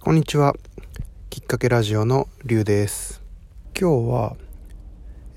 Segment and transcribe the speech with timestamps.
[0.00, 0.54] こんにちは。
[1.28, 3.20] きっかけラジオのりゅうです。
[3.78, 4.36] 今日は、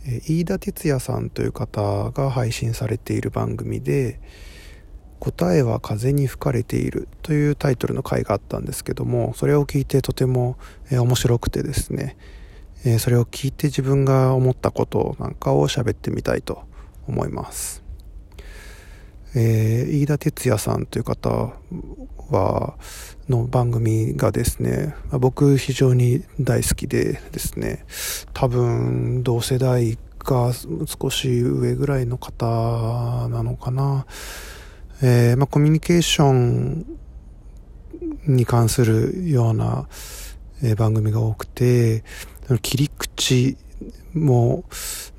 [0.05, 4.21] え飯田哲也さんという方が配信されている番組で、
[5.19, 10.57] 答えは風に吹かれているというタイトルの回があったんですけども、それを聞いてとても、
[10.91, 12.15] え面白くてですね、
[12.85, 16.63] えそれを聞いて自分が思ったことなんかを喋ってみたいと
[17.07, 17.80] 思います。
[19.35, 21.53] えー、飯田哲也さんという方
[22.29, 22.75] は
[23.29, 27.85] の番組がですね僕非常に大好きでですね
[28.33, 32.45] 多分同世代か少し上ぐらいの方
[33.29, 34.05] なのかな、
[35.01, 36.85] えー、まあ、コミュニケーション
[38.27, 39.87] に関するような、
[40.63, 42.03] え、番組が多くて
[42.61, 43.57] 切り口
[44.13, 44.65] も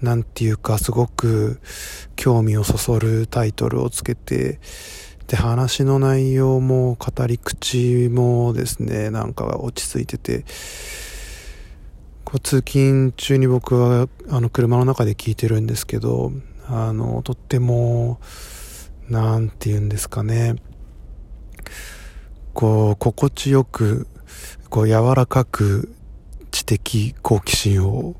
[0.01, 1.61] なんていうかすごく
[2.17, 4.61] 興味をそそるタイトルをつけて
[5.29, 10.45] で話の内容も語り口もですねなんか落ち着いてて
[12.25, 16.33] こう通勤中に僕はあの車の中で聞いてるんですけど
[16.67, 18.21] あのとっても
[19.09, 20.57] なんて言うんですかね
[22.55, 24.07] こう心地よく
[24.69, 25.95] こう柔らかく
[26.51, 28.17] 知的好奇心を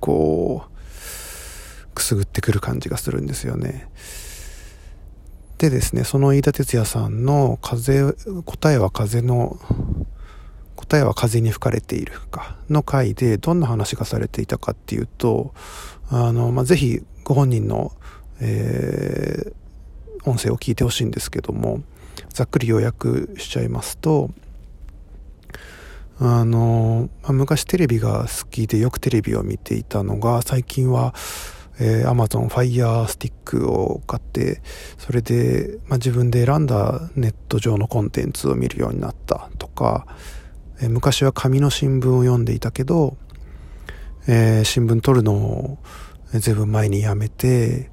[0.00, 3.88] こうくすぐってくる感じがするんですよね。
[5.58, 8.14] でですねその飯田哲也さんの風
[8.46, 9.58] 答えは風の
[10.74, 15.52] 答えは風に吹かれているかの回でどんな話がされていたかっていうと
[16.08, 17.92] あの、まあ、ぜひご本人の、
[18.40, 21.82] えー、音声を聞いてほしいんですけども
[22.30, 24.30] ざっくり要約しちゃいますと
[26.22, 31.14] あの、昔テレビが好きでよくテレビを見ていたのが、最近は、
[31.78, 34.60] えー、Amazon Fire Stick を買って、
[34.98, 40.06] それで、まあ、自分で選んだネット上のコンテンツを見るようになったとか、
[40.82, 43.16] えー、昔は紙の新聞を読んでいたけど、
[44.28, 45.78] えー、新聞取るのを
[46.34, 47.90] 随分前にやめて、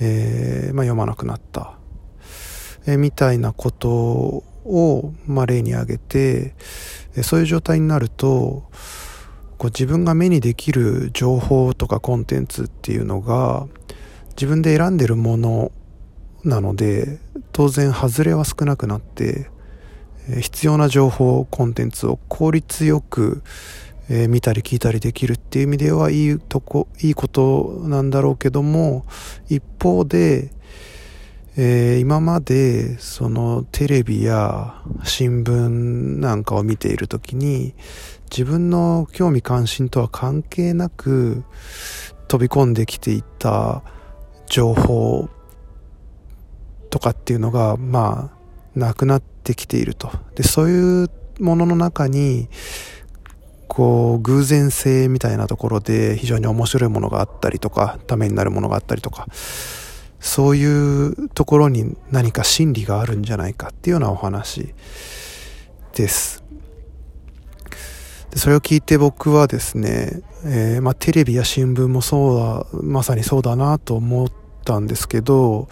[0.00, 1.78] えーまあ、読まなくなった、
[2.86, 6.54] え、みたいなことを、まあ、例に挙げて、
[7.22, 8.64] そういう状態になると、
[9.58, 13.66] こう自分が目にできる情報とかコンテンツっていうのが
[14.30, 15.72] 自分で選んでるもの
[16.44, 17.18] なので
[17.52, 19.48] 当然外れは少なくなって
[20.40, 23.42] 必要な情報コンテンツを効率よく
[24.08, 29.06] 見たり聞いたりできるっていう意味ではいいとこいいことなんだろうけども
[29.48, 30.52] 一方で
[31.58, 35.68] えー、今までそのテレビや新聞
[36.20, 37.74] なんかを見ている時に
[38.30, 41.44] 自分の興味関心とは関係なく
[42.28, 43.82] 飛び込んできていた
[44.46, 45.30] 情報
[46.90, 50.10] とかっていうのがまあなくなってきていると。
[50.34, 52.48] でそういうものの中に
[53.66, 59.26] こう偶然性みたいなところで非常に面白いものがあったりとかためになるものがあったりとか
[60.20, 64.74] そういうところに何か真理があるんじゃないかっていうようなお話
[65.94, 66.44] です。
[68.30, 74.28] でそれを聞いて僕はですね、えー、まあ、テレビや新聞もそうだ、まさにそうだなと思っ
[74.64, 75.68] たんですけど、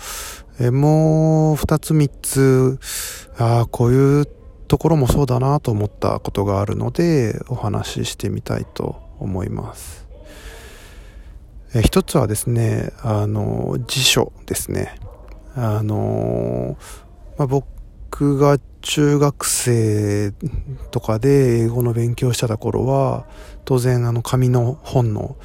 [0.59, 2.78] えー、もう二つ三つ、
[3.37, 4.26] ああ、こういう
[4.66, 10.03] ところもそうだなと思ったことがあるので、お話ししてみたいと思います。
[11.74, 14.94] え一つはですね、あの、辞書ですね。
[15.56, 16.76] あの、
[17.36, 20.32] まあ、僕が中学生
[20.92, 23.26] とかで英語の勉強してた頃は、
[23.64, 25.36] 当然あの紙の本の、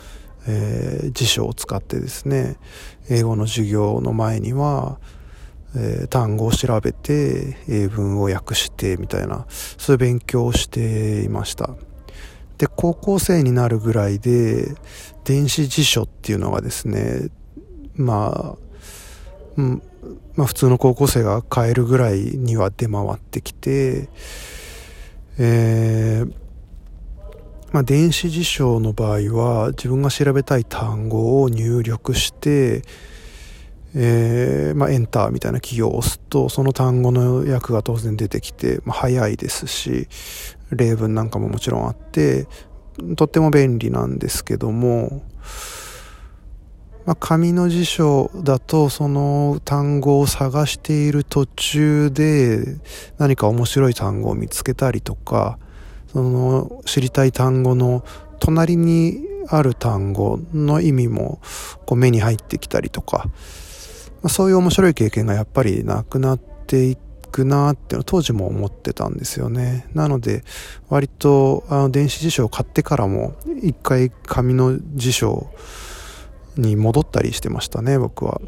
[0.48, 2.58] えー、辞書を使ってですね、
[3.10, 5.00] 英語の授業の前には、
[5.76, 11.76] えー、単語を調べて英文を訳してみたいなそういう勉強をしていました
[12.60, 14.76] で高校生になるぐらいで
[15.24, 17.30] 電子辞書っていうのがですね、
[17.96, 18.58] まあ、
[19.56, 19.82] うん、
[20.36, 24.10] まあ普通の高校生が買えるぐらいには出回ってきて、
[25.38, 26.34] えー、
[27.72, 32.82] まあ電子辞書の場合は自分が調べたい単語を入力して、
[33.96, 40.08] えー、まあ、エンターみたいな企業を押すと、その単語の訳が当然出てきて、まあ、早いですし、
[40.72, 42.48] 例文なんかももちろんあって、
[43.16, 45.24] とっても便利なんですけども、
[47.06, 52.64] まあ、紙の辞書だとその単語を探している途中で
[53.18, 55.58] 何か面白い単語を見つけたりとか
[56.12, 58.04] その知りたい単語の
[58.40, 61.42] 隣にある単語の意味も
[61.86, 63.32] こう目に入ってきたりとか、ま
[64.26, 66.96] あ、そういう面白い経験がやっぱりなくなって
[67.32, 69.88] くなっての当時も思ってたんですよね。
[69.94, 70.44] なので
[70.90, 75.48] 割とあの電子辞書を買ってからも一回紙の辞書
[76.58, 78.42] に戻ったりしてましたね僕は。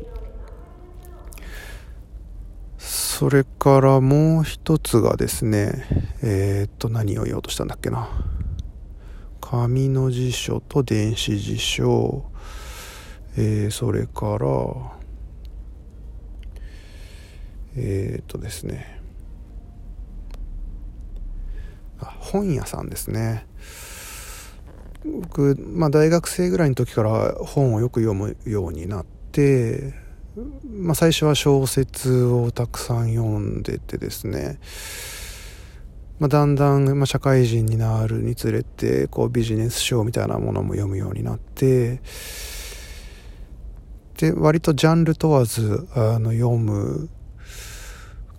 [2.78, 5.86] それからもう一つがですね
[6.24, 8.10] えー、っと何を言おうとしたんだっけな。
[9.40, 12.26] 紙の辞書と電子辞書。
[13.38, 15.01] えー、それから
[17.76, 19.02] えー、っとですね。
[22.00, 23.46] あ本屋さんですね。
[25.06, 29.94] 僕、まあ、大学生ぐらいの時から本をよく読むようになって、
[30.70, 34.60] まあ、最初は小説をたくさん読んでてですね、
[36.20, 42.00] まあ、だんだん、まあ、社会人になるにつれてこうビジネス書みたいなものも読むようになって
[44.18, 47.10] で割とジャンル問わずあの読む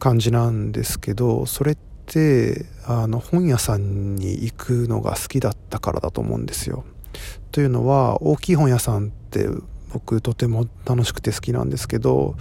[0.03, 1.77] 感じなんですけどそれっ
[2.07, 6.83] てあの本屋さんに行くのが好きだったからだと思うんですよ。
[7.53, 9.47] というのは大きい本屋さんって
[9.93, 12.35] 僕とても楽しくて好きなんですけど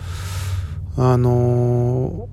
[0.97, 2.29] あの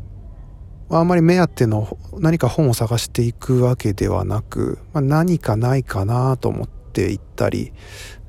[0.88, 7.74] あんまり目当ての何か本を探していくわけではなく、まあ、何かないかなと思って行ったり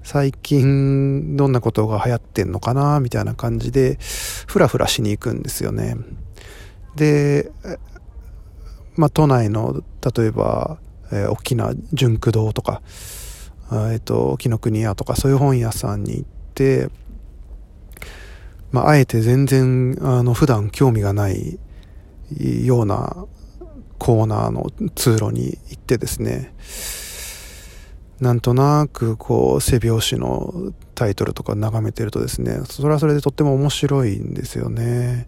[0.03, 3.99] 最近どんなことが流行ってんのかなみたいな感じで
[4.47, 5.95] ふらふらしに行くんですよね。
[6.95, 7.51] で、
[8.95, 9.81] まあ、都内の
[10.15, 10.77] 例えば、
[11.11, 12.81] えー、大きな純駆堂とか、
[13.91, 16.89] えっ、と紀ノ国屋とかそういう本屋さんに行って、
[18.71, 21.59] まあ、あえて全然あの普段興味がない
[22.39, 23.25] ような
[23.97, 26.53] コーナーの通路に行ってですね
[28.19, 35.27] なんとなくこう背拍子のタイトルとか眺めてるとですねそれはそれでとっても面白いんですよね。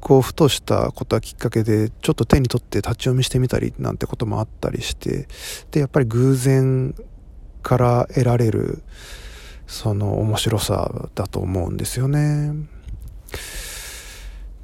[0.00, 5.28] こうふとしたことはきっかけでちょっと手に取って立ち読みしてみたりなんてこともあったりして
[5.70, 6.94] でやっぱり偶然
[7.62, 8.82] から得られる
[9.66, 12.52] その面白さだと思うんですよね。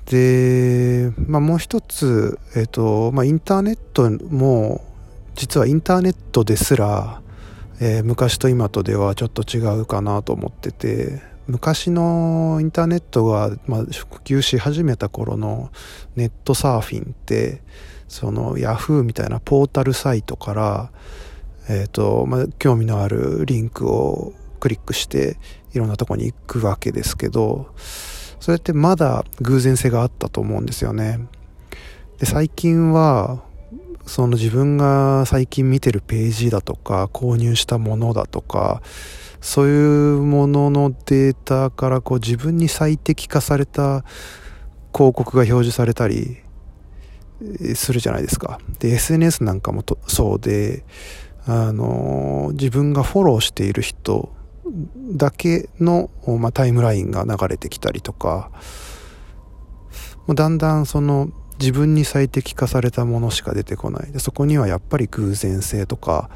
[0.07, 4.85] で、まあ、もう一つ、えっ、とまあ、インターネットも
[5.35, 7.21] 実はインターネットですら、
[7.81, 15.71] えー、昔と今とではちょっと違うかなと思ってて昔のインターネットが、まあ、普及し始めた頃の
[16.17, 17.63] ネットサーフィンって
[18.09, 20.93] そのヤフーみたいなポータルサイトから、
[21.69, 25.39] えーとまあ、興味のあるリンクをクリックして
[25.75, 27.75] いろんなとこに行くわけですけど
[28.39, 31.21] それってまだ偶然性があったと思うんですよね。
[32.19, 33.43] で最近は
[34.07, 38.83] その自分が最近見てるページだとか購入したものだとか
[39.43, 44.05] そういうもののデータからこう自分に最適化された
[44.95, 46.39] 広告が表示されたり
[47.75, 48.61] するじゃないですか。
[48.79, 50.85] で SNS なんかもそうで
[51.45, 54.33] あの自分がフォローしている人
[55.17, 58.53] だけの、まあ、タイムラインが流れてきたりとか
[60.29, 66.31] だんだんその自分に最適化されたものしか出てこないでそこにはやっぱり偶然性とか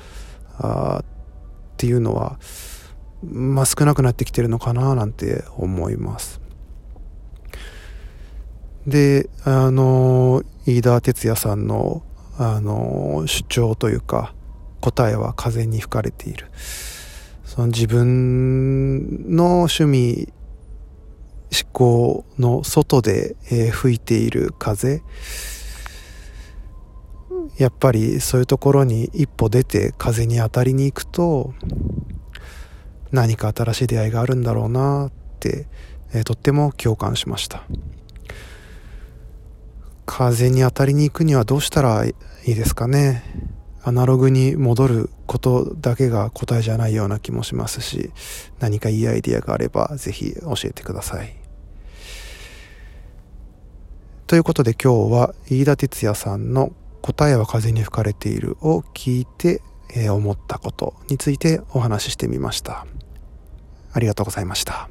[0.59, 1.05] あ
[1.77, 2.39] っていうのは、
[3.33, 6.41] まあ、少なくなってきてるのかななんて思います。
[8.87, 12.03] であの飯田哲也さんの
[12.39, 14.35] あの主張というか
[14.81, 16.47] 答えは風に吹かれている。
[17.45, 20.33] その自分の趣味
[21.51, 25.03] 思考の外で、えー、吹いている風。
[27.59, 31.55] やっぱりそういうところに一歩出て風に当たりに行くと
[33.13, 35.67] 何か新しい出会いがあるんだろうなって、
[36.13, 37.65] えー、とっても共感しました。
[40.05, 42.15] 風に当たりに行くにはどうしたらい
[42.47, 43.23] いですかね。
[43.83, 48.11] アナログに戻ることだけが答えじゃないような気もしますし
[48.59, 51.37] 何かいいアイディアがあればぜひ教えてください。
[54.27, 59.63] ということで今日は飯田哲也さんの答えは風に吹かれているを聞いて、
[59.95, 62.87] え、思ったことについてお話ししてみました。
[63.93, 64.89] ありがとうございました。